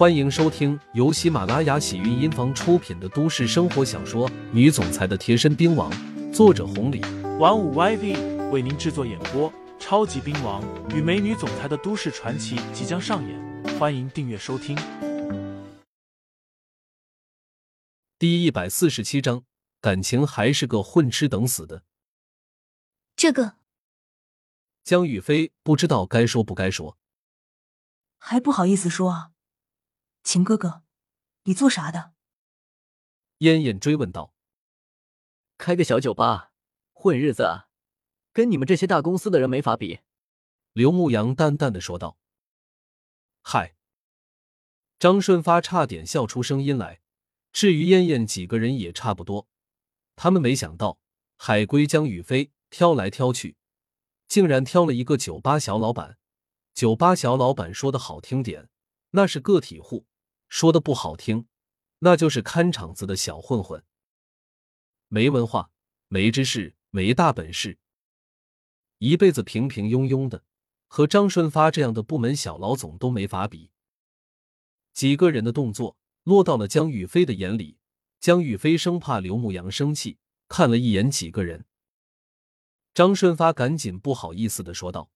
[0.00, 5.92] 欢迎收听由喜马拉雅喜韵音房出品的都市生活小说《女总裁的贴身兵王》，
[6.32, 7.02] 作者红礼，
[7.38, 9.52] 玩五 YV 为您制作演播。
[9.78, 14.74] 超级兵王与美女总裁的都市传奇即将上演，欢迎订阅收听。
[18.18, 19.44] 第一百四十七章，
[19.82, 21.82] 感情还是个混吃等死的。
[23.14, 23.56] 这个
[24.82, 26.96] 江宇飞不知道该说不该说，
[28.16, 29.32] 还不好意思说啊。
[30.22, 30.82] 秦哥哥，
[31.44, 32.12] 你做啥的？
[33.38, 34.34] 燕燕追问道。
[35.58, 36.52] 开个小酒吧，
[36.92, 37.68] 混日子啊。
[38.32, 40.00] 跟你们这些大公司的人没法比，
[40.72, 42.18] 刘牧阳淡淡的说道。
[43.42, 43.74] 嗨，
[44.98, 47.00] 张顺发差点笑出声音来。
[47.52, 49.48] 至于燕燕几个人也差不多，
[50.14, 51.00] 他们没想到
[51.36, 53.56] 海归江宇飞挑来挑去，
[54.28, 56.18] 竟然挑了一个酒吧小老板。
[56.72, 58.70] 酒吧小老板说的好听点，
[59.10, 60.06] 那是个体户；
[60.48, 61.46] 说的不好听，
[62.00, 63.84] 那就是看场子的小混混。
[65.08, 65.70] 没文化，
[66.08, 67.78] 没知识，没大本事。
[68.98, 70.44] 一辈子平平庸庸的，
[70.86, 73.70] 和张顺发这样的部门小老总都没法比。
[74.92, 77.78] 几个人的动作落到了江宇飞的眼里，
[78.20, 81.66] 江宇飞生怕刘牧阳生气，看了一眼几个人。
[82.92, 85.10] 张顺发赶紧不好意思的说道：“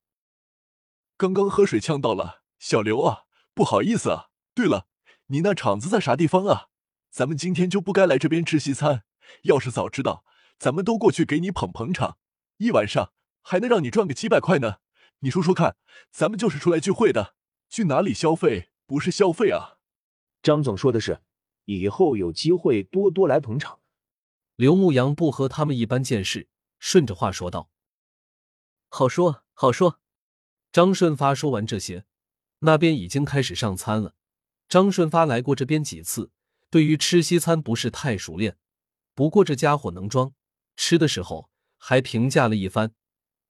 [1.18, 3.23] 刚刚喝水呛到了，小刘啊，
[3.54, 4.28] 不好意思啊。
[4.54, 4.86] 对了，
[5.28, 6.68] 你那厂子在啥地方啊？
[7.10, 9.04] 咱们今天就不该来这边吃西餐，
[9.44, 10.24] 要是早知道，
[10.58, 12.18] 咱们都过去给你捧捧场，
[12.58, 13.12] 一晚上。”
[13.46, 14.76] 还能让你赚个几百块呢？
[15.18, 15.76] 你说说看，
[16.10, 17.34] 咱们就是出来聚会的，
[17.68, 19.76] 去哪里消费不是消费啊？
[20.42, 21.20] 张总说的是，
[21.66, 23.80] 以后有机会多多来捧场。
[24.56, 27.68] 刘牧阳不和他们一般见识，顺着话说道
[28.88, 30.00] ：“好说好说。”
[30.72, 32.06] 张顺发说完这些，
[32.64, 34.14] 那边已经开始上餐了。
[34.68, 36.30] 张顺发来过这边几次，
[36.70, 38.56] 对于吃西餐不是太熟练，
[39.14, 40.34] 不过这家伙能装，
[40.74, 42.92] 吃的时候还评价了一番。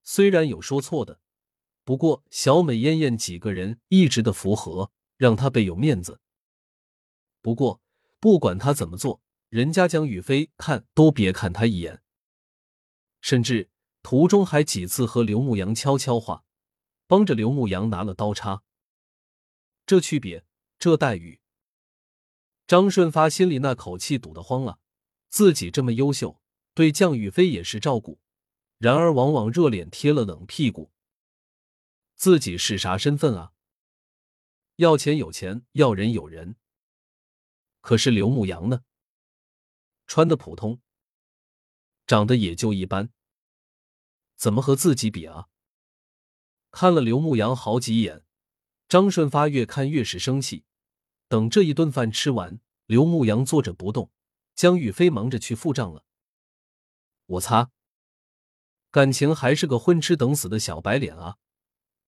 [0.02, 1.20] 虽然有说错的，
[1.84, 6.20] 不过小美、燕燕几个人一直的符合，让他倍有面子。
[7.40, 7.80] 不过
[8.18, 12.02] 不管他怎么做，人家江宇飞看都别看他一眼。
[13.20, 13.70] 甚至
[14.02, 16.44] 途中还几次和刘牧阳悄悄话，
[17.06, 18.62] 帮着刘牧阳拿了刀叉。
[19.86, 20.46] 这区别，
[20.78, 21.40] 这待遇，
[22.66, 24.78] 张顺发心里那口气堵得慌了。
[25.28, 26.40] 自己这么优秀，
[26.72, 28.18] 对江宇飞也是照顾。
[28.78, 30.92] 然而，往往热脸贴了冷屁股。
[32.14, 33.52] 自己是啥身份啊？
[34.76, 36.56] 要钱有钱，要人有人。
[37.80, 38.84] 可是刘牧阳呢？
[40.06, 40.80] 穿的普通，
[42.06, 43.12] 长得也就一般，
[44.36, 45.48] 怎么和自己比啊？
[46.70, 48.24] 看了刘牧阳好几眼，
[48.94, 50.62] 张顺发越看越是生气。
[51.26, 54.12] 等这一顿饭吃完，刘牧阳坐着不动，
[54.54, 56.04] 江宇飞忙着去付账了。
[57.26, 57.72] 我擦！
[58.92, 61.38] 感情还是个混吃等死的小白脸啊！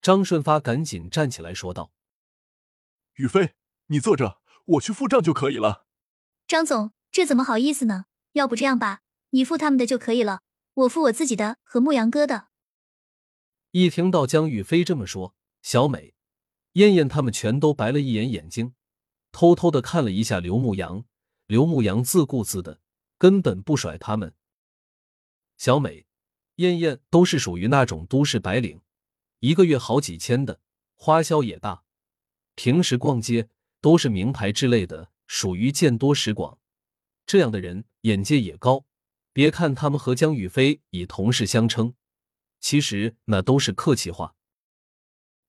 [0.01, 1.91] 张顺发赶紧站起来说道
[3.15, 3.55] ：“宇飞，
[3.87, 5.85] 你坐着，我去付账就可以了。”
[6.47, 8.05] 张总，这怎么好意思呢？
[8.31, 10.43] 要不这样吧，你付他们的就可以了，
[10.75, 12.47] 我付我自己的和牧羊哥的。
[13.71, 16.15] 一听到江宇飞这么说，小美、
[16.77, 18.75] 燕燕他们全都白了一眼眼睛，
[19.31, 21.05] 偷偷的看了一下刘牧阳。
[21.47, 22.81] 刘牧阳自顾自的，
[23.17, 24.35] 根本不甩他们。
[25.57, 26.05] 小美。
[26.57, 28.81] 燕燕都是属于那种都市白领，
[29.39, 30.59] 一个月好几千的，
[30.95, 31.83] 花销也大，
[32.55, 33.47] 平时逛街
[33.79, 36.57] 都是名牌之类的，属于见多识广。
[37.27, 38.85] 这样的人眼界也高，
[39.33, 41.93] 别看他们和江宇飞以同事相称，
[42.59, 44.35] 其实那都是客气话。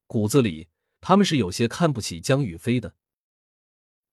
[0.07, 0.69] 骨子里
[1.01, 2.95] 他们是有些看不起江宇飞的。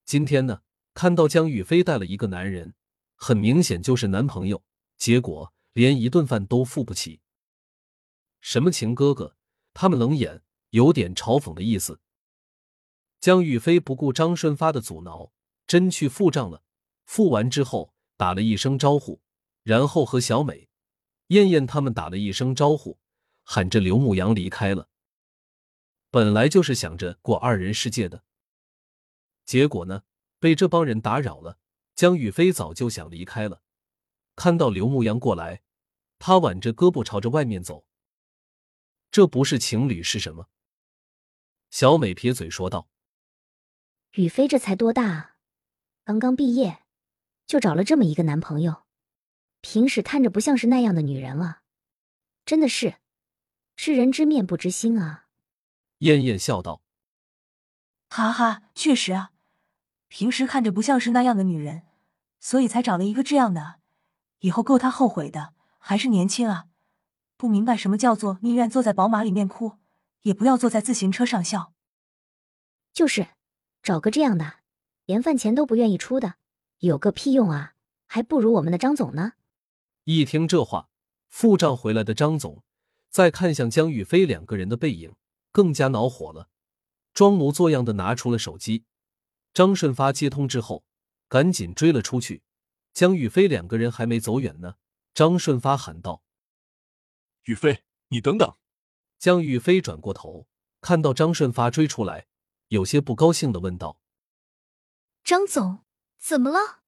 [0.05, 0.61] 今天呢，
[0.93, 2.75] 看到江宇飞带了一个男人，
[3.15, 4.63] 很明显就是男朋友，
[4.97, 5.51] 结果。
[5.75, 7.19] 连一顿饭都付不起，
[8.39, 9.35] 什么情哥哥？
[9.73, 11.99] 他们冷眼，有点嘲讽的意思。
[13.19, 15.33] 江宇飞不顾张顺发的阻挠，
[15.67, 16.63] 真去付账了。
[17.03, 19.19] 付完之后，打了一声招呼，
[19.63, 20.69] 然后和小美、
[21.27, 22.97] 燕燕他们打了一声招呼，
[23.43, 24.87] 喊着刘牧阳离开了。
[26.15, 28.23] 本来就是想着过二人世界的，
[29.43, 30.03] 结果呢，
[30.39, 31.59] 被这帮人打扰了。
[31.93, 33.61] 江宇飞早就想离开了，
[34.33, 35.61] 看到刘牧阳过来。
[36.17, 37.85] 他挽着胳膊朝着外面走，
[39.11, 40.47] 这不是情侣是什么？
[41.69, 42.89] 小美撇嘴说道
[44.15, 45.35] ：“宇飞这才多大啊，
[46.05, 46.85] 刚刚毕业，
[47.45, 48.85] 就找了这么一个男朋友，
[49.59, 51.63] 平时看着不像是那样的女人啊，
[52.45, 52.99] 真的是
[53.75, 55.23] 知人知面不知心啊。”
[55.99, 56.81] 燕燕笑道
[58.09, 59.31] ：“哈哈，确实啊，
[60.07, 61.83] 平时看着不像是那样的女人，
[62.39, 63.75] 所以才找了一个这样的，
[64.39, 65.53] 以后够她后悔的。
[65.77, 66.65] 还是年轻啊，
[67.37, 69.73] 不明白什么叫做宁愿坐在宝马里面哭，
[70.23, 71.73] 也不要坐在自行车上笑。
[72.91, 73.27] 就是，
[73.83, 74.55] 找个这样的，
[75.05, 76.35] 连饭钱都不愿意出的，
[76.79, 77.73] 有个屁用啊！
[78.07, 79.33] 还不如我们的张总呢。
[80.05, 80.89] 一听这话，
[81.27, 82.63] 付账回来的张总
[83.09, 85.13] 再看向江宇飞两个人的背影，
[85.55, 86.49] 更加恼火了，
[87.13, 88.83] 装模作样的拿出了手机。
[89.53, 90.83] 张顺发接通之后，
[91.29, 92.43] 赶紧追了出去。
[92.91, 94.75] 江宇飞两个人还没走远呢。
[95.13, 96.23] 张顺发喊道
[97.47, 98.53] ：“宇飞，你等等！”
[99.17, 100.49] 江宇飞转过头，
[100.81, 102.27] 看到张顺发追出来，
[102.67, 104.01] 有些不高兴的问道
[105.23, 105.85] ：“张总，
[106.19, 106.81] 怎么了？”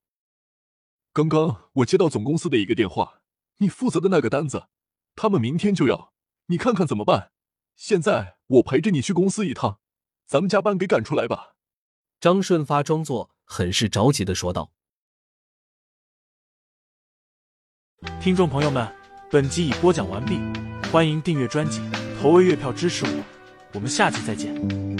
[1.14, 3.22] 刚刚我接到总公司的一个电话，
[3.60, 4.68] 你负责的那个单子，
[5.16, 6.12] 他们明天就要，
[6.48, 7.31] 你看看怎么办？
[7.77, 9.79] 现在我陪着你去公司一趟，
[10.25, 11.53] 咱们加班给赶出来吧。”
[12.19, 14.71] 张顺发装作很是着急的说道。
[18.19, 18.91] 听众朋友们，
[19.29, 20.39] 本集已播讲完毕，
[20.91, 21.79] 欢迎订阅专辑，
[22.19, 23.24] 投喂月票支持我，
[23.74, 24.96] 我们下集再见。